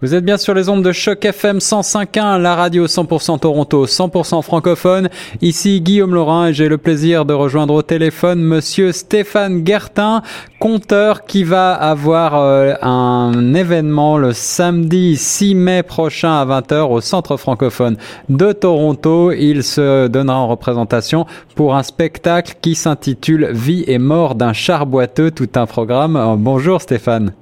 Vous 0.00 0.14
êtes 0.14 0.24
bien 0.24 0.36
sur 0.36 0.54
les 0.54 0.68
ondes 0.68 0.84
de 0.84 0.92
choc 0.92 1.24
FM 1.24 1.58
105.1, 1.58 2.40
la 2.40 2.54
radio 2.54 2.86
100% 2.86 3.40
Toronto, 3.40 3.84
100% 3.84 4.42
francophone. 4.42 5.08
Ici 5.42 5.80
Guillaume 5.80 6.14
Laurin 6.14 6.46
et 6.46 6.52
j'ai 6.52 6.68
le 6.68 6.78
plaisir 6.78 7.24
de 7.24 7.34
rejoindre 7.34 7.74
au 7.74 7.82
téléphone 7.82 8.40
monsieur 8.40 8.92
Stéphane 8.92 9.66
Gertin, 9.66 10.22
conteur 10.60 11.24
qui 11.24 11.42
va 11.42 11.72
avoir 11.72 12.36
euh, 12.36 12.74
un 12.80 13.54
événement 13.54 14.18
le 14.18 14.32
samedi 14.34 15.16
6 15.16 15.56
mai 15.56 15.82
prochain 15.82 16.32
à 16.32 16.46
20h 16.46 16.82
au 16.92 17.00
centre 17.00 17.36
francophone 17.36 17.96
de 18.28 18.52
Toronto. 18.52 19.32
Il 19.32 19.64
se 19.64 20.06
donnera 20.06 20.38
en 20.38 20.46
représentation 20.46 21.26
pour 21.56 21.74
un 21.74 21.82
spectacle 21.82 22.54
qui 22.62 22.76
s'intitule 22.76 23.48
Vie 23.50 23.82
et 23.88 23.98
mort 23.98 24.36
d'un 24.36 24.52
char 24.52 24.86
boiteux, 24.86 25.32
tout 25.32 25.50
un 25.56 25.66
programme. 25.66 26.14
Euh, 26.14 26.36
bonjour 26.38 26.80
Stéphane. 26.80 27.32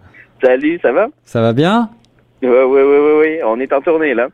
Salut, 0.43 0.79
ça 0.80 0.93
va? 0.93 1.09
Ça 1.25 1.43
va 1.43 1.52
bien? 1.52 1.91
Oui, 2.48 2.80
oui, 2.82 2.82
oui, 2.82 3.12
oui, 3.20 3.38
on 3.44 3.58
est 3.60 3.72
en 3.72 3.80
tournée 3.80 4.14
là. 4.14 4.28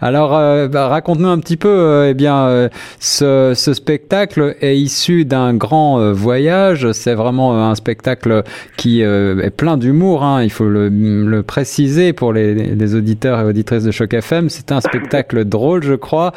Alors, 0.00 0.36
euh, 0.36 0.68
bah, 0.68 0.86
raconte-nous 0.86 1.28
un 1.28 1.40
petit 1.40 1.56
peu. 1.56 1.68
euh, 1.68 2.10
eh 2.10 2.14
bien, 2.14 2.46
euh, 2.46 2.68
ce, 3.00 3.52
ce 3.56 3.74
spectacle 3.74 4.54
est 4.60 4.76
issu 4.78 5.24
d'un 5.24 5.54
grand 5.54 5.98
euh, 5.98 6.12
voyage. 6.12 6.92
C'est 6.92 7.14
vraiment 7.14 7.52
euh, 7.52 7.70
un 7.70 7.74
spectacle 7.74 8.44
qui 8.76 9.02
euh, 9.02 9.42
est 9.42 9.50
plein 9.50 9.76
d'humour. 9.76 10.22
Hein, 10.22 10.44
il 10.44 10.50
faut 10.50 10.66
le, 10.68 10.88
le 10.88 11.42
préciser 11.42 12.12
pour 12.12 12.32
les, 12.32 12.54
les 12.54 12.94
auditeurs 12.94 13.40
et 13.40 13.44
auditrices 13.44 13.82
de 13.82 13.90
Choc 13.90 14.14
FM. 14.14 14.48
C'est 14.50 14.70
un 14.70 14.80
spectacle 14.80 15.44
drôle, 15.56 15.82
je 15.82 15.94
crois, 15.94 16.32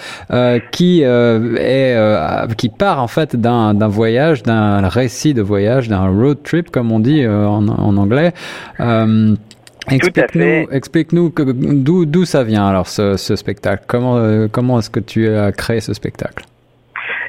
qui 0.71 1.03
est 1.03 2.55
qui 2.57 2.69
part 2.69 3.01
en 3.01 3.07
fait 3.07 3.35
d'un 3.35 3.73
voyage, 3.87 4.41
d'un 4.41 4.87
récit 4.87 5.35
de 5.35 5.43
voyage, 5.43 5.87
d'un 5.87 6.07
road 6.07 6.39
trip, 6.43 6.71
comme 6.71 6.91
on 6.91 6.99
dit 6.99 7.27
en, 7.27 7.67
en 7.67 7.97
anglais. 7.97 8.33
Explique-nous, 9.89 10.67
explique-nous 10.71 11.29
que- 11.31 11.43
d'où 11.43 12.05
d'où 12.05 12.25
ça 12.25 12.43
vient 12.43 12.67
alors 12.67 12.87
ce, 12.87 13.17
ce 13.17 13.35
spectacle? 13.35 13.83
Comment 13.87 14.17
euh, 14.17 14.47
comment 14.51 14.79
est-ce 14.79 14.89
que 14.91 14.99
tu 14.99 15.27
as 15.27 15.51
créé 15.51 15.79
ce 15.81 15.93
spectacle? 15.93 16.45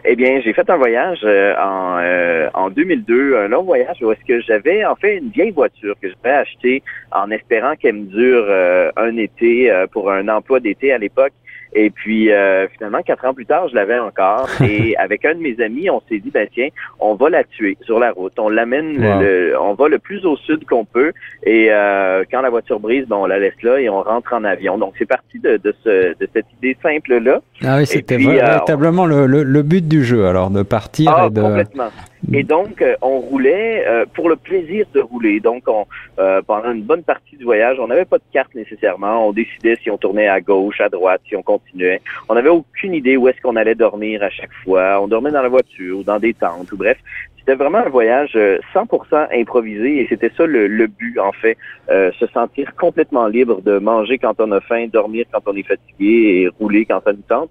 Eh 0.04 0.16
bien, 0.16 0.40
j'ai 0.44 0.52
fait 0.52 0.68
un 0.68 0.76
voyage 0.76 1.20
euh, 1.22 1.54
en, 1.62 1.98
euh, 2.00 2.48
en 2.54 2.70
2002, 2.70 3.36
un 3.36 3.48
long 3.48 3.62
voyage 3.62 3.96
où 4.02 4.10
est-ce 4.10 4.24
que 4.26 4.40
j'avais 4.40 4.84
en 4.84 4.96
fait 4.96 5.18
une 5.18 5.28
vieille 5.30 5.52
voiture 5.52 5.94
que 6.02 6.08
j'avais 6.08 6.36
achetée 6.36 6.82
en 7.12 7.30
espérant 7.30 7.76
qu'elle 7.76 7.94
me 7.94 8.06
dure 8.06 8.44
euh, 8.48 8.90
un 8.96 9.16
été 9.16 9.70
euh, 9.70 9.86
pour 9.86 10.10
un 10.10 10.26
emploi 10.28 10.58
d'été 10.58 10.92
à 10.92 10.98
l'époque. 10.98 11.32
Et 11.74 11.90
puis 11.90 12.30
euh, 12.30 12.68
finalement, 12.68 13.00
quatre 13.02 13.24
ans 13.24 13.34
plus 13.34 13.46
tard, 13.46 13.68
je 13.68 13.74
l'avais 13.74 13.98
encore. 13.98 14.48
Et 14.62 14.96
avec 14.96 15.24
un 15.24 15.34
de 15.34 15.40
mes 15.40 15.58
amis, 15.62 15.88
on 15.90 16.00
s'est 16.08 16.18
dit, 16.18 16.30
ben 16.30 16.46
tiens, 16.52 16.68
on 17.00 17.14
va 17.14 17.30
la 17.30 17.44
tuer 17.44 17.76
sur 17.82 17.98
la 17.98 18.12
route. 18.12 18.32
On 18.38 18.48
l'amène, 18.48 18.92
le- 19.00 19.08
Wow. 19.08 19.20
le- 19.20 19.60
on 19.60 19.74
va 19.74 19.88
le 19.88 19.98
plus 19.98 20.24
au 20.26 20.36
sud 20.36 20.64
qu'on 20.66 20.84
peut. 20.84 21.12
Et 21.44 21.68
euh, 21.70 22.24
quand 22.30 22.42
la 22.42 22.50
voiture 22.50 22.78
brise, 22.78 23.06
ben, 23.06 23.16
on 23.16 23.26
la 23.26 23.38
laisse 23.38 23.60
là 23.62 23.78
et 23.80 23.88
on 23.88 24.02
rentre 24.02 24.32
en 24.34 24.44
avion. 24.44 24.76
Donc 24.78 24.94
c'est 24.98 25.06
parti 25.08 25.38
de, 25.38 25.56
de, 25.56 25.74
ce, 25.82 26.10
de 26.18 26.28
cette 26.34 26.46
idée 26.58 26.76
simple 26.82 27.18
là. 27.18 27.40
Ah 27.64 27.76
oui, 27.78 27.86
c'était 27.86 28.16
euh, 28.16 28.18
véritablement 28.18 29.06
le, 29.06 29.26
le, 29.26 29.42
le 29.42 29.62
but 29.62 29.86
du 29.86 30.04
jeu 30.04 30.26
alors 30.26 30.50
de 30.50 30.62
partir 30.62 31.12
Ah, 31.16 31.26
et 31.26 31.30
de 31.30 31.40
complètement. 31.40 31.88
Et 32.32 32.44
donc, 32.44 32.80
euh, 32.82 32.94
on 33.02 33.18
roulait 33.18 33.84
euh, 33.86 34.06
pour 34.14 34.28
le 34.28 34.36
plaisir 34.36 34.86
de 34.94 35.00
rouler. 35.00 35.40
Donc, 35.40 35.64
on, 35.66 35.86
euh, 36.18 36.40
pendant 36.46 36.70
une 36.72 36.82
bonne 36.82 37.02
partie 37.02 37.36
du 37.36 37.44
voyage, 37.44 37.78
on 37.80 37.88
n'avait 37.88 38.04
pas 38.04 38.18
de 38.18 38.24
carte 38.32 38.54
nécessairement. 38.54 39.26
On 39.28 39.32
décidait 39.32 39.76
si 39.82 39.90
on 39.90 39.98
tournait 39.98 40.28
à 40.28 40.40
gauche, 40.40 40.80
à 40.80 40.88
droite, 40.88 41.20
si 41.28 41.34
on 41.34 41.42
continuait. 41.42 42.00
On 42.28 42.34
n'avait 42.34 42.48
aucune 42.48 42.94
idée 42.94 43.16
où 43.16 43.28
est-ce 43.28 43.40
qu'on 43.40 43.56
allait 43.56 43.74
dormir 43.74 44.22
à 44.22 44.30
chaque 44.30 44.52
fois. 44.64 45.00
On 45.02 45.08
dormait 45.08 45.32
dans 45.32 45.42
la 45.42 45.48
voiture 45.48 45.98
ou 45.98 46.02
dans 46.04 46.20
des 46.20 46.32
tentes 46.32 46.70
ou 46.72 46.76
bref. 46.76 46.98
C'était 47.44 47.56
vraiment 47.56 47.78
un 47.78 47.88
voyage 47.88 48.34
euh, 48.36 48.58
100% 48.72 49.26
improvisé 49.32 49.98
et 49.98 50.06
c'était 50.08 50.30
ça 50.36 50.46
le, 50.46 50.68
le 50.68 50.86
but 50.86 51.18
en 51.18 51.32
fait, 51.32 51.56
euh, 51.90 52.12
se 52.12 52.26
sentir 52.28 52.76
complètement 52.76 53.26
libre 53.26 53.60
de 53.62 53.78
manger 53.80 54.18
quand 54.18 54.34
on 54.38 54.52
a 54.52 54.60
faim, 54.60 54.86
dormir 54.86 55.24
quand 55.32 55.42
on 55.46 55.56
est 55.56 55.66
fatigué 55.66 56.44
et 56.44 56.48
rouler 56.60 56.84
quand 56.84 57.02
ça 57.02 57.12
nous 57.12 57.24
tente. 57.28 57.50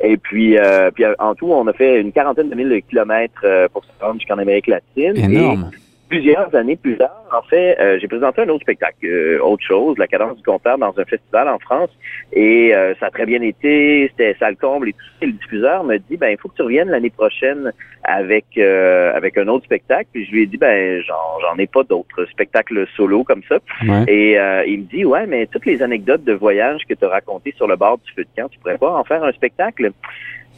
Et 0.00 0.16
puis, 0.16 0.58
euh, 0.58 0.90
puis 0.90 1.04
en 1.18 1.34
tout, 1.34 1.50
on 1.50 1.66
a 1.66 1.72
fait 1.72 2.00
une 2.00 2.12
quarantaine 2.12 2.48
de 2.48 2.54
mille 2.54 2.82
kilomètres 2.88 3.42
euh, 3.44 3.68
pour 3.72 3.84
se 3.84 3.90
rendre 4.00 4.20
jusqu'en 4.20 4.38
Amérique 4.38 4.68
latine. 4.68 5.16
énorme. 5.16 5.70
Plusieurs 6.08 6.54
années 6.54 6.76
plus 6.76 6.96
tard, 6.96 7.24
en 7.32 7.42
fait, 7.42 7.78
euh, 7.78 7.98
j'ai 8.00 8.08
présenté 8.08 8.42
un 8.42 8.48
autre 8.48 8.62
spectacle, 8.62 9.04
euh, 9.04 9.38
autre 9.40 9.64
chose, 9.64 9.96
La 9.98 10.06
cadence 10.06 10.36
du 10.36 10.42
compteur 10.42 10.78
dans 10.78 10.98
un 10.98 11.04
festival 11.04 11.48
en 11.48 11.58
France. 11.58 11.90
Et 12.32 12.74
euh, 12.74 12.94
ça 12.98 13.06
a 13.06 13.10
très 13.10 13.26
bien 13.26 13.42
été, 13.42 14.08
c'était 14.10 14.36
ça 14.38 14.50
le 14.50 14.56
comble 14.56 14.88
et 14.88 14.92
tout. 14.92 15.04
Et 15.22 15.26
le 15.26 15.32
diffuseur 15.32 15.84
me 15.84 15.98
dit, 15.98 16.16
ben 16.16 16.28
il 16.28 16.38
faut 16.38 16.48
que 16.48 16.56
tu 16.56 16.62
reviennes 16.62 16.90
l'année 16.90 17.10
prochaine 17.10 17.72
avec 18.04 18.46
euh, 18.56 19.12
avec 19.14 19.36
un 19.38 19.48
autre 19.48 19.64
spectacle. 19.64 20.08
Puis 20.12 20.26
je 20.26 20.32
lui 20.32 20.42
ai 20.42 20.46
dit, 20.46 20.56
ben 20.56 21.02
j'en 21.02 21.40
j'en 21.42 21.58
ai 21.58 21.66
pas 21.66 21.82
d'autres 21.82 22.24
spectacles 22.26 22.86
solo 22.96 23.24
comme 23.24 23.42
ça. 23.48 23.58
Ouais. 23.86 24.04
Et 24.08 24.38
euh, 24.38 24.64
il 24.66 24.80
me 24.80 24.84
dit, 24.84 25.04
ouais, 25.04 25.26
mais 25.26 25.46
toutes 25.46 25.66
les 25.66 25.82
anecdotes 25.82 26.24
de 26.24 26.32
voyage 26.32 26.82
que 26.88 26.94
tu 26.94 27.04
as 27.04 27.08
racontées 27.08 27.54
sur 27.56 27.66
le 27.66 27.76
bord 27.76 27.98
du 27.98 28.12
feu 28.12 28.24
de 28.24 28.40
camp, 28.40 28.48
tu 28.48 28.58
pourrais 28.58 28.78
pas 28.78 28.92
en 28.92 29.04
faire 29.04 29.22
un 29.24 29.32
spectacle? 29.32 29.92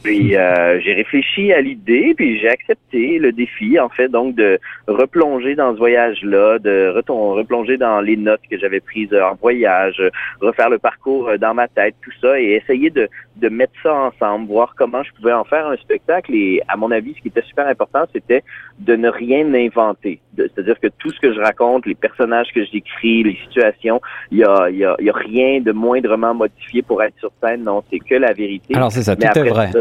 Puis 0.03 0.35
euh, 0.35 0.79
j'ai 0.81 0.93
réfléchi 0.93 1.53
à 1.53 1.61
l'idée, 1.61 2.13
puis 2.15 2.39
j'ai 2.39 2.49
accepté 2.49 3.19
le 3.19 3.31
défi, 3.31 3.79
en 3.79 3.89
fait, 3.89 4.07
donc 4.09 4.35
de 4.35 4.59
replonger 4.87 5.55
dans 5.55 5.73
ce 5.73 5.77
voyage-là, 5.77 6.57
de 6.59 6.91
replonger 6.95 7.77
dans 7.77 8.01
les 8.01 8.17
notes 8.17 8.41
que 8.49 8.57
j'avais 8.57 8.79
prises 8.79 9.13
en 9.13 9.35
voyage, 9.35 10.01
refaire 10.41 10.69
le 10.69 10.79
parcours 10.79 11.29
euh, 11.29 11.37
dans 11.37 11.53
ma 11.53 11.67
tête, 11.67 11.95
tout 12.03 12.11
ça, 12.19 12.39
et 12.39 12.53
essayer 12.53 12.89
de, 12.89 13.07
de 13.37 13.49
mettre 13.49 13.73
ça 13.83 13.93
ensemble, 13.93 14.47
voir 14.47 14.73
comment 14.75 15.03
je 15.03 15.11
pouvais 15.13 15.33
en 15.33 15.43
faire 15.43 15.67
un 15.67 15.77
spectacle. 15.77 16.33
Et 16.33 16.61
à 16.67 16.77
mon 16.77 16.89
avis, 16.91 17.13
ce 17.15 17.21
qui 17.21 17.27
était 17.27 17.43
super 17.43 17.67
important, 17.67 18.05
c'était 18.13 18.43
de 18.79 18.95
ne 18.95 19.09
rien 19.09 19.53
inventer. 19.53 20.19
C'est-à-dire 20.35 20.79
que 20.79 20.87
tout 20.97 21.11
ce 21.11 21.19
que 21.19 21.33
je 21.33 21.39
raconte, 21.39 21.85
les 21.85 21.95
personnages 21.95 22.47
que 22.55 22.63
j'écris, 22.65 23.23
les 23.23 23.37
situations, 23.45 24.01
il 24.31 24.39
y 24.39 24.43
a, 24.43 24.69
y, 24.71 24.83
a, 24.83 24.95
y 24.99 25.09
a 25.09 25.13
rien 25.13 25.59
de 25.61 25.71
moindrement 25.71 26.33
modifié 26.33 26.81
pour 26.81 27.03
être 27.03 27.13
sur 27.19 27.31
scène. 27.43 27.63
Non, 27.63 27.83
c'est 27.91 27.99
que 27.99 28.15
la 28.15 28.33
vérité. 28.33 28.73
Alors 28.75 28.91
c'est 28.91 29.03
ça, 29.03 29.15
tout 29.15 29.21
est 29.23 29.49
vrai. 29.49 29.67
ça- 29.71 29.79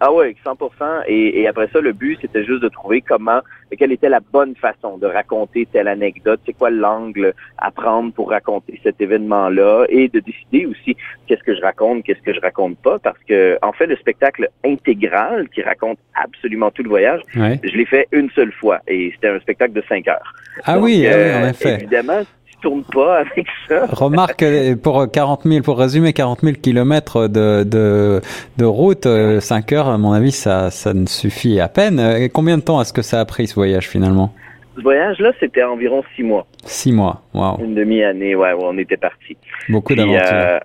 ah 0.00 0.12
ouais, 0.12 0.34
100%. 0.44 1.02
Et, 1.06 1.40
et 1.40 1.48
après 1.48 1.68
ça, 1.72 1.80
le 1.80 1.92
but, 1.92 2.18
c'était 2.20 2.44
juste 2.44 2.62
de 2.62 2.68
trouver 2.68 3.00
comment, 3.00 3.40
quelle 3.78 3.92
était 3.92 4.08
la 4.08 4.20
bonne 4.20 4.54
façon 4.56 4.98
de 4.98 5.06
raconter 5.06 5.66
telle 5.72 5.88
anecdote, 5.88 6.40
c'est 6.46 6.52
quoi 6.52 6.70
l'angle 6.70 7.34
à 7.58 7.70
prendre 7.70 8.12
pour 8.12 8.30
raconter 8.30 8.80
cet 8.82 9.00
événement-là, 9.00 9.84
et 9.88 10.08
de 10.08 10.20
décider 10.20 10.66
aussi 10.66 10.96
qu'est-ce 11.26 11.42
que 11.42 11.54
je 11.54 11.60
raconte, 11.60 12.04
qu'est-ce 12.04 12.22
que 12.22 12.34
je 12.34 12.40
raconte 12.40 12.78
pas, 12.78 12.98
parce 12.98 13.18
que 13.28 13.58
en 13.62 13.72
fait, 13.72 13.86
le 13.86 13.96
spectacle 13.96 14.48
intégral 14.64 15.48
qui 15.50 15.62
raconte 15.62 15.98
absolument 16.14 16.70
tout 16.70 16.82
le 16.82 16.88
voyage, 16.88 17.20
Ouais. 17.36 17.60
je 17.62 17.76
l'ai 17.76 17.84
fait 17.86 18.08
une 18.12 18.30
seule 18.30 18.52
fois, 18.52 18.80
et 18.88 19.10
c'était 19.14 19.28
un 19.28 19.40
spectacle 19.40 19.72
de 19.72 19.82
cinq 19.88 20.08
heures. 20.08 20.34
Ah 20.64 20.74
Donc, 20.74 20.84
oui, 20.84 21.06
ah 21.06 21.10
oui, 21.14 21.22
euh, 21.22 21.44
en 21.44 21.48
effet. 21.50 21.74
Évidemment, 21.74 22.22
tu 22.60 22.68
tournes 22.68 22.84
pas 22.92 23.18
avec 23.20 23.46
ça. 23.68 23.86
Remarque 23.90 24.42
euh, 24.42 24.76
pour 24.76 25.10
40 25.10 25.42
000, 25.44 25.62
pour 25.62 25.78
résumer 25.78 26.12
40 26.12 26.40
000 26.42 26.56
kilomètres 26.60 27.28
de, 27.28 27.62
de, 27.64 28.20
de 28.56 28.64
route, 28.64 29.06
5 29.40 29.72
heures, 29.72 29.88
à 29.88 29.98
mon 29.98 30.12
avis, 30.12 30.32
ça, 30.32 30.70
ça 30.70 30.94
ne 30.94 31.06
suffit 31.06 31.60
à 31.60 31.68
peine. 31.68 31.98
Euh, 32.00 32.18
Et 32.18 32.28
combien 32.28 32.58
de 32.58 32.62
temps 32.62 32.80
est-ce 32.80 32.92
que 32.92 33.02
ça 33.02 33.20
a 33.20 33.24
pris 33.24 33.46
ce 33.46 33.54
voyage 33.54 33.88
finalement? 33.88 34.32
Ce 34.76 34.82
voyage-là, 34.82 35.32
c'était 35.40 35.64
environ 35.64 36.02
six 36.14 36.22
mois, 36.22 36.46
Six 36.64 36.92
mois. 36.92 37.22
Waouh, 37.34 37.58
une 37.64 37.74
demi-année, 37.74 38.34
ouais, 38.36 38.52
on 38.60 38.78
était 38.78 38.96
parti. 38.96 39.36
beaucoup 39.68 39.94
d'aventures. 39.94 40.20
euh, 40.32 40.58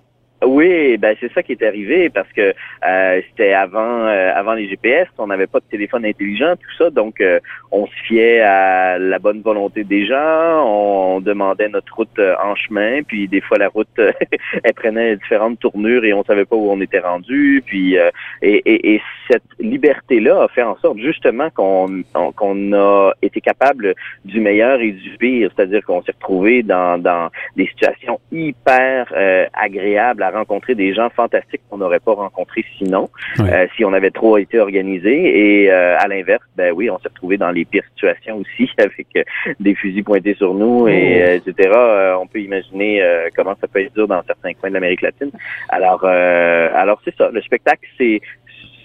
oui, 0.46 0.96
ben 0.98 1.16
c'est 1.20 1.32
ça 1.32 1.42
qui 1.42 1.52
est 1.52 1.62
arrivé 1.62 2.10
parce 2.10 2.30
que 2.32 2.54
euh, 2.86 3.20
c'était 3.28 3.52
avant 3.52 4.06
euh, 4.06 4.32
avant 4.34 4.54
les 4.54 4.68
GPS, 4.68 5.08
on 5.18 5.26
n'avait 5.28 5.46
pas 5.46 5.60
de 5.60 5.64
téléphone 5.70 6.04
intelligent, 6.04 6.54
tout 6.56 6.76
ça, 6.78 6.90
donc 6.90 7.20
euh, 7.20 7.38
on 7.72 7.86
se 7.86 7.94
fiait 8.06 8.40
à 8.40 8.98
la 8.98 9.18
bonne 9.18 9.40
volonté 9.42 9.84
des 9.84 10.06
gens, 10.06 10.64
on 10.66 11.20
demandait 11.20 11.68
notre 11.68 11.94
route 11.94 12.18
euh, 12.18 12.34
en 12.42 12.54
chemin, 12.54 13.02
puis 13.02 13.28
des 13.28 13.40
fois 13.40 13.58
la 13.58 13.68
route 13.68 13.88
elle 13.98 14.74
prenait 14.74 15.16
différentes 15.16 15.58
tournures 15.60 16.04
et 16.04 16.12
on 16.12 16.24
savait 16.24 16.44
pas 16.44 16.56
où 16.56 16.70
on 16.70 16.80
était 16.80 17.00
rendu, 17.00 17.62
puis 17.66 17.98
euh, 17.98 18.10
et, 18.42 18.62
et, 18.64 18.94
et 18.94 19.02
cette 19.30 19.42
liberté 19.58 20.20
là 20.20 20.42
a 20.42 20.48
fait 20.48 20.62
en 20.62 20.76
sorte 20.78 20.98
justement 20.98 21.50
qu'on 21.50 22.02
on- 22.14 22.32
qu'on 22.32 22.72
a 22.72 23.12
été 23.22 23.40
capable 23.40 23.94
du 24.24 24.40
meilleur 24.40 24.80
et 24.80 24.90
du 24.92 25.10
pire, 25.18 25.50
c'est-à-dire 25.54 25.82
qu'on 25.84 26.02
s'est 26.02 26.12
retrouvé 26.12 26.62
dans 26.62 26.98
dans 26.98 27.28
des 27.56 27.66
situations 27.66 28.18
hyper 28.32 29.06
euh, 29.16 29.46
agréables 29.54 30.22
rencontrer 30.34 30.74
des 30.74 30.92
gens 30.94 31.08
fantastiques 31.10 31.62
qu'on 31.70 31.78
n'aurait 31.78 32.00
pas 32.00 32.12
rencontrés 32.12 32.64
sinon, 32.78 33.08
euh, 33.40 33.66
si 33.76 33.84
on 33.84 33.92
avait 33.92 34.10
trop 34.10 34.36
été 34.38 34.58
organisé. 34.60 35.62
Et 35.62 35.70
euh, 35.70 35.96
à 35.98 36.06
l'inverse, 36.08 36.42
ben 36.56 36.72
oui, 36.76 36.90
on 36.90 36.98
s'est 36.98 37.08
retrouvé 37.08 37.36
dans 37.38 37.50
les 37.50 37.64
pires 37.64 37.84
situations 37.94 38.36
aussi, 38.38 38.68
avec 38.78 39.06
euh, 39.16 39.22
des 39.60 39.74
fusils 39.74 40.04
pointés 40.04 40.34
sur 40.34 40.54
nous, 40.54 40.88
et 40.88 40.92
Oh. 40.94 41.28
euh, 41.28 41.34
etc. 41.36 41.70
Euh, 41.74 42.16
on 42.20 42.26
peut 42.26 42.40
imaginer 42.40 43.02
euh, 43.02 43.28
comment 43.36 43.54
ça 43.60 43.68
peut 43.68 43.80
être 43.80 43.94
dur 43.94 44.08
dans 44.08 44.22
certains 44.26 44.52
coins 44.54 44.70
de 44.70 44.74
l'Amérique 44.74 45.02
latine. 45.02 45.30
Alors, 45.68 46.00
euh, 46.04 46.68
alors 46.74 47.00
c'est 47.04 47.14
ça. 47.16 47.30
Le 47.32 47.40
spectacle, 47.42 47.88
c'est 47.98 48.20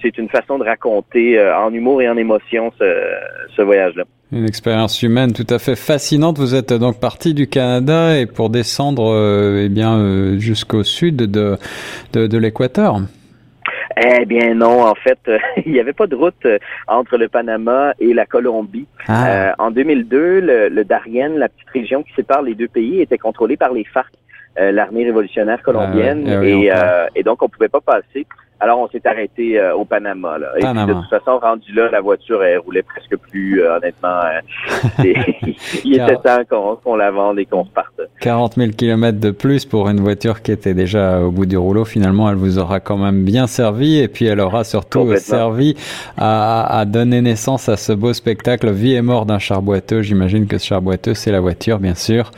c'est 0.02 0.18
une 0.18 0.30
façon 0.30 0.58
de 0.58 0.64
raconter 0.64 1.38
euh, 1.38 1.58
en 1.58 1.74
humour 1.74 2.02
et 2.02 2.08
en 2.08 2.16
émotion 2.16 2.72
ce, 2.80 2.86
ce 3.56 3.62
voyage-là. 3.62 4.06
Une 4.32 4.46
expérience 4.46 5.02
humaine 5.02 5.34
tout 5.34 5.48
à 5.50 5.58
fait 5.58 5.76
fascinante. 5.76 6.38
Vous 6.38 6.54
êtes 6.54 6.72
donc 6.72 7.00
parti 7.00 7.34
du 7.34 7.48
Canada 7.48 8.16
et 8.16 8.28
pour 8.28 8.52
descendre 8.52 9.12
euh, 9.12 9.64
eh 9.66 9.70
bien 9.70 9.98
euh, 9.98 10.38
jusqu'au 10.38 10.84
sud 10.84 11.16
de 11.16 11.58
de, 12.14 12.28
de 12.28 12.38
l'équateur. 12.38 13.00
Eh 13.98 14.26
bien 14.26 14.54
non, 14.54 14.86
en 14.86 14.94
fait, 14.94 15.18
euh, 15.28 15.40
il 15.66 15.72
n'y 15.72 15.80
avait 15.80 15.94
pas 15.94 16.06
de 16.06 16.16
route 16.16 16.46
euh, 16.46 16.60
entre 16.88 17.18
le 17.18 17.28
Panama 17.28 17.94
et 18.00 18.14
la 18.14 18.28
Colombie. 18.28 18.86
Ah, 19.08 19.56
en 19.58 19.72
2002, 19.72 20.42
le, 20.42 20.70
le 20.70 20.84
Darien, 20.86 21.30
la 21.30 21.50
petite 21.50 21.70
région 21.74 22.04
qui 22.04 22.14
sépare 22.14 22.44
les 22.44 22.54
deux 22.54 22.68
pays, 22.68 23.02
était 23.02 23.18
contrôlée 23.18 23.58
par 23.58 23.74
les 23.74 23.84
FARC. 23.84 24.12
l'armée 24.58 25.06
révolutionnaire 25.06 25.64
colombienne. 25.64 26.26
Ah 26.28 26.34
eh 26.34 26.38
oui, 26.38 26.66
et, 26.66 26.72
euh, 26.72 27.08
et 27.16 27.24
donc, 27.24 27.42
on 27.42 27.50
pouvait 27.50 27.68
pas 27.68 27.82
passer. 27.82 28.28
Alors, 28.60 28.80
on 28.80 28.88
s'est 28.90 29.02
arrêté 29.06 29.60
euh, 29.60 29.74
au 29.76 29.86
Panama. 29.86 30.38
Là. 30.38 30.48
Et 30.56 30.60
puis, 30.60 30.64
Panama. 30.64 30.94
de 30.94 31.00
toute 31.00 31.10
façon, 31.10 31.40
rendu 31.40 31.72
là, 31.74 31.90
la 31.90 32.02
voiture, 32.02 32.44
elle 32.44 32.60
roulait 32.60 32.84
presque 32.84 33.16
plus, 33.18 33.62
euh, 33.62 33.78
honnêtement. 33.78 34.10
euh, 34.10 35.04
il 35.86 35.94
était 35.94 36.16
temps 36.18 36.42
qu'on 36.50 36.76
qu'on 36.76 36.96
la 36.96 37.12
vende 37.12 37.40
et 37.40 37.46
qu'on 37.46 37.64
reparte. 37.64 38.02
40 38.22 38.56
000 38.56 38.72
kilomètres 38.72 39.20
de 39.20 39.32
plus 39.32 39.66
pour 39.66 39.88
une 39.90 40.02
voiture 40.02 40.42
qui 40.42 40.52
était 40.52 40.74
déjà 40.74 41.20
au 41.22 41.32
bout 41.32 41.46
du 41.46 41.58
rouleau. 41.58 41.86
Finalement, 41.86 42.30
elle 42.30 42.36
vous 42.36 42.60
aura 42.60 42.80
quand 42.80 42.98
même 42.98 43.24
bien 43.24 43.48
servi 43.48 44.00
et 44.00 44.08
puis 44.08 44.26
elle 44.26 44.40
aura 44.42 44.64
surtout 44.66 45.00
Complètement. 45.00 45.38
servi 45.38 45.76
à, 46.18 46.80
à 46.80 46.86
donner 46.86 47.22
naissance 47.22 47.70
à 47.70 47.78
ce 47.78 47.94
beau 47.94 48.12
spectacle 48.14 48.70
Vie 48.72 48.94
et 48.96 49.02
mort 49.02 49.26
d'un 49.26 49.40
char 49.40 49.62
boiteux. 49.62 50.02
J'imagine 50.02 50.48
que 50.48 50.58
ce 50.58 50.66
char 50.68 50.82
boiteux, 50.82 51.14
c'est 51.14 51.32
la 51.32 51.40
voiture, 51.40 51.80
bien 51.80 51.96
sûr. 51.96 52.32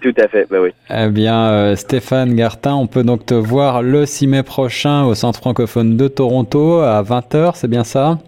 Tout 0.00 0.14
à 0.18 0.26
fait, 0.28 0.46
ben 0.50 0.60
oui. 0.62 0.70
Eh 0.90 1.08
bien, 1.08 1.48
euh, 1.50 1.76
Stéphane 1.76 2.34
Gartin, 2.34 2.74
on 2.74 2.86
peut 2.86 3.04
donc 3.04 3.26
te 3.26 3.34
voir 3.34 3.82
le 3.82 4.06
6 4.06 4.26
mai 4.26 4.42
prochain 4.42 5.04
au 5.04 5.14
Centre 5.14 5.38
francophone 5.38 5.65
de 5.66 6.08
Toronto 6.08 6.80
à 6.80 7.02
20h, 7.02 7.52
c'est 7.54 7.68
bien 7.68 7.84
ça? 7.84 8.18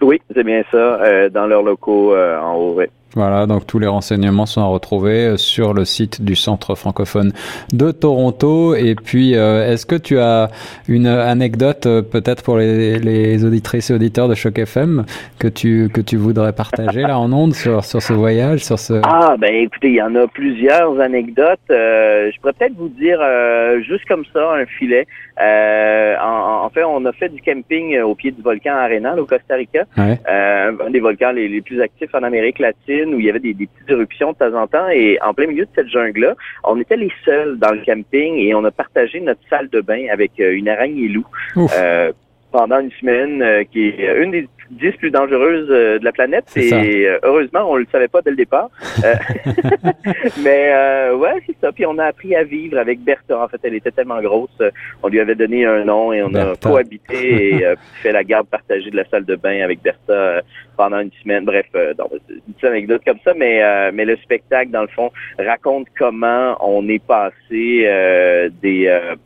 Oui, 0.00 0.20
c'est 0.34 0.44
bien 0.44 0.62
ça, 0.70 0.76
euh, 0.76 1.28
dans 1.28 1.46
leurs 1.46 1.62
locaux 1.62 2.14
euh, 2.14 2.38
en 2.38 2.54
haut. 2.56 2.80
Voilà, 3.14 3.46
donc 3.46 3.66
tous 3.66 3.78
les 3.78 3.86
renseignements 3.86 4.46
sont 4.46 4.60
à 4.60 4.66
retrouver 4.66 5.26
euh, 5.26 5.36
sur 5.36 5.72
le 5.72 5.84
site 5.84 6.22
du 6.22 6.34
Centre 6.34 6.74
francophone 6.74 7.32
de 7.72 7.90
Toronto. 7.92 8.74
Et 8.74 8.94
puis, 8.94 9.36
euh, 9.36 9.70
est-ce 9.70 9.86
que 9.86 9.94
tu 9.94 10.18
as 10.18 10.50
une 10.88 11.06
anecdote 11.06 11.86
euh, 11.86 12.02
peut-être 12.02 12.42
pour 12.42 12.58
les, 12.58 12.98
les 12.98 13.44
auditrices 13.44 13.90
et 13.90 13.94
auditeurs 13.94 14.28
de 14.28 14.34
Choc 14.34 14.58
FM 14.58 15.04
que 15.38 15.48
tu 15.48 15.88
que 15.92 16.00
tu 16.00 16.16
voudrais 16.16 16.52
partager 16.52 17.02
là 17.02 17.18
en 17.18 17.32
ondes 17.32 17.54
sur 17.54 17.84
sur 17.84 18.02
ce 18.02 18.12
voyage, 18.12 18.64
sur 18.64 18.78
ce 18.78 19.00
Ah, 19.04 19.36
ben 19.38 19.54
écoutez, 19.54 19.88
il 19.88 19.94
y 19.94 20.02
en 20.02 20.14
a 20.16 20.26
plusieurs 20.26 20.98
anecdotes. 21.00 21.60
Euh, 21.70 22.30
je 22.34 22.40
pourrais 22.40 22.52
peut-être 22.52 22.76
vous 22.76 22.88
dire, 22.88 23.18
euh, 23.20 23.80
juste 23.82 24.04
comme 24.06 24.24
ça, 24.32 24.54
un 24.54 24.66
filet. 24.66 25.06
Euh, 25.40 26.14
en, 26.22 26.64
en 26.64 26.70
fait, 26.70 26.84
on 26.84 27.04
a 27.04 27.12
fait 27.12 27.28
du 27.28 27.42
camping 27.42 27.98
au 28.00 28.14
pied 28.14 28.30
du 28.30 28.40
volcan 28.40 28.74
Arenal 28.76 29.18
au 29.18 29.26
Costa 29.26 29.54
Rica. 29.56 29.84
Ouais. 29.96 30.18
Euh, 30.28 30.72
un 30.86 30.90
des 30.90 31.00
volcans 31.00 31.32
les, 31.32 31.48
les 31.48 31.60
plus 31.60 31.80
actifs 31.80 32.14
en 32.14 32.22
Amérique 32.22 32.58
latine, 32.58 33.03
où 33.12 33.20
il 33.20 33.26
y 33.26 33.30
avait 33.30 33.40
des, 33.40 33.54
des 33.54 33.66
petites 33.66 33.90
éruptions 33.90 34.32
de 34.32 34.38
temps 34.38 34.54
en 34.54 34.66
temps. 34.66 34.88
Et 34.88 35.18
en 35.22 35.34
plein 35.34 35.46
milieu 35.46 35.64
de 35.64 35.70
cette 35.74 35.88
jungle-là, 35.88 36.34
on 36.62 36.80
était 36.80 36.96
les 36.96 37.12
seuls 37.24 37.58
dans 37.58 37.72
le 37.72 37.82
camping 37.84 38.36
et 38.36 38.54
on 38.54 38.64
a 38.64 38.70
partagé 38.70 39.20
notre 39.20 39.40
salle 39.50 39.68
de 39.68 39.80
bain 39.80 40.06
avec 40.10 40.32
euh, 40.40 40.52
une 40.52 40.68
araignée 40.68 41.08
loup 41.08 41.26
euh, 41.56 42.12
pendant 42.54 42.78
une 42.78 42.92
semaine, 43.00 43.42
euh, 43.42 43.64
qui 43.64 43.88
est 43.88 44.22
une 44.22 44.30
des 44.30 44.48
dix 44.70 44.92
plus 44.92 45.10
dangereuses 45.10 45.66
euh, 45.70 45.98
de 45.98 46.04
la 46.04 46.12
planète. 46.12 46.44
Et 46.56 46.72
euh, 46.72 47.18
heureusement, 47.24 47.68
on 47.68 47.74
le 47.74 47.86
savait 47.90 48.06
pas 48.06 48.22
dès 48.22 48.30
le 48.30 48.36
départ. 48.36 48.70
Euh, 49.04 49.14
mais 50.44 50.70
euh, 50.72 51.16
ouais, 51.16 51.34
c'est 51.46 51.56
ça. 51.60 51.72
Puis 51.72 51.84
on 51.84 51.98
a 51.98 52.04
appris 52.04 52.36
à 52.36 52.44
vivre 52.44 52.78
avec 52.78 53.00
Bertha. 53.00 53.42
En 53.42 53.48
fait, 53.48 53.58
elle 53.64 53.74
était 53.74 53.90
tellement 53.90 54.22
grosse, 54.22 54.50
euh, 54.60 54.70
on 55.02 55.08
lui 55.08 55.18
avait 55.18 55.34
donné 55.34 55.66
un 55.66 55.84
nom 55.84 56.12
et 56.12 56.22
on 56.22 56.30
Bertha. 56.30 56.68
a 56.68 56.72
cohabité 56.72 57.56
et 57.56 57.64
euh, 57.66 57.74
fait 58.02 58.12
la 58.12 58.22
garde 58.22 58.46
partagée 58.46 58.90
de 58.90 58.96
la 58.96 59.04
salle 59.06 59.24
de 59.24 59.34
bain 59.34 59.60
avec 59.64 59.82
Bertha 59.82 60.12
euh, 60.12 60.40
pendant 60.76 61.00
une 61.00 61.10
semaine. 61.22 61.44
Bref, 61.44 61.66
euh, 61.74 61.92
donc, 61.94 62.12
une 62.30 62.54
petite 62.54 62.64
anecdote 62.64 63.02
comme 63.04 63.18
ça. 63.24 63.34
Mais 63.36 63.64
euh, 63.64 63.90
mais 63.92 64.04
le 64.04 64.16
spectacle, 64.18 64.70
dans 64.70 64.82
le 64.82 64.88
fond, 64.88 65.10
raconte 65.40 65.88
comment 65.98 66.56
on 66.60 66.88
est 66.88 67.04
passé 67.04 67.82
euh, 67.84 68.48
des 68.62 68.86
euh, 68.86 69.16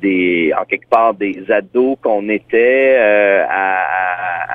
des 0.00 0.52
en 0.60 0.64
quelque 0.64 0.88
part 0.88 1.14
des 1.14 1.44
ados 1.50 1.96
qu'on 2.02 2.28
était 2.28 2.96
euh, 2.98 3.44
à, 3.48 3.76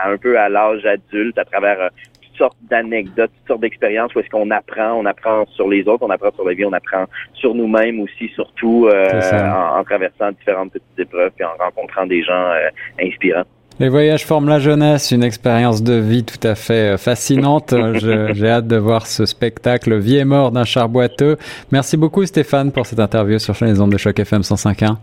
à- 0.06 0.10
un 0.12 0.18
peu 0.18 0.38
à 0.40 0.50
l'âge 0.50 0.86
adulte 0.86 1.38
à 1.38 1.46
travers 1.46 1.80
euh, 1.82 1.88
toutes 2.22 2.38
sortes 2.38 2.58
d'anecdotes, 2.70 3.32
toutes 3.40 3.48
sortes 3.48 3.62
d'expériences 3.62 4.14
où 4.14 4.20
est-ce 4.20 4.30
qu'on 4.30 4.52
apprend, 4.52 4.94
on 4.94 5.06
apprend 5.06 5.46
sur 5.56 5.68
les 5.68 5.88
autres, 5.88 6.04
on 6.04 6.10
apprend 6.10 6.32
sur 6.36 6.46
la 6.48 6.54
vie, 6.54 6.66
on 6.66 6.74
apprend 6.74 7.06
sur 7.34 7.56
nous-mêmes 7.56 8.00
aussi, 8.02 8.30
surtout 8.36 8.88
euh, 8.88 9.10
en, 9.32 9.80
en 9.80 9.84
traversant 9.84 10.32
différentes 10.32 10.72
petites 10.74 11.00
épreuves 11.00 11.32
puis 11.36 11.46
en 11.46 11.56
rencontrant 11.64 12.06
des 12.06 12.22
gens 12.24 12.34
euh, 12.52 12.70
inspirants. 13.02 13.44
Les 13.78 13.90
voyages 13.90 14.26
forment 14.26 14.48
la 14.48 14.60
jeunesse, 14.60 15.12
une 15.12 15.24
expérience 15.24 15.84
de 15.84 15.96
vie 15.96 16.24
tout 16.24 16.46
à 16.48 16.56
fait 16.56 16.94
euh, 16.94 16.98
fascinante. 16.98 17.74
J'ai 18.34 18.48
hâte 18.50 18.68
de 18.68 18.78
voir 18.78 19.06
ce 19.08 19.26
spectacle 19.26 19.98
Vie 19.98 20.18
et 20.18 20.24
mort 20.26 20.52
d'un 20.52 20.64
char 20.66 20.88
boiteux. 20.88 21.38
Merci 21.72 21.98
beaucoup 21.98 22.26
Stéphane 22.26 22.72
pour 22.72 22.86
cette 22.86 23.00
interview 23.02 23.40
sur 23.40 23.54
les 23.62 23.82
ondes 23.82 23.92
de 23.92 23.98
choc 23.98 24.18
FM 24.20 24.42
105.1. 24.42 24.96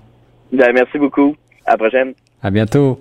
Ben, 0.53 0.73
merci 0.73 0.99
beaucoup. 0.99 1.35
À 1.67 1.73
la 1.73 1.79
prochaine. 1.79 2.13
À 2.43 2.51
bientôt. 2.51 2.99